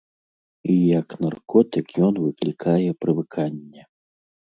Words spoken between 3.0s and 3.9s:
прывыканне.